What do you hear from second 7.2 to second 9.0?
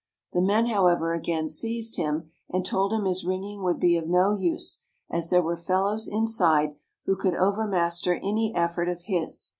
overmaster any effort